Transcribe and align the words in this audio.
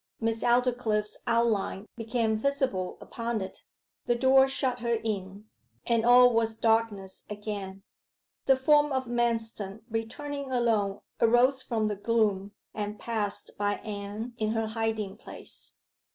Miss 0.19 0.41
Aldclyffe's 0.41 1.15
outline 1.27 1.85
became 1.95 2.35
visible 2.35 2.97
upon 2.99 3.39
it; 3.39 3.59
the 4.07 4.15
door 4.15 4.47
shut 4.47 4.79
her 4.79 4.95
in, 4.95 5.45
and 5.85 6.03
all 6.03 6.33
was 6.33 6.55
darkness 6.55 7.23
again. 7.29 7.83
The 8.47 8.57
form 8.57 8.91
of 8.91 9.05
Manston 9.05 9.83
returning 9.91 10.51
alone 10.51 11.01
arose 11.21 11.61
from 11.61 11.87
the 11.87 11.95
gloom, 11.95 12.53
and 12.73 12.97
passed 12.97 13.51
by 13.59 13.75
Anne 13.75 14.33
in 14.39 14.53
her 14.53 14.65
hiding 14.69 15.17
place. 15.17 15.75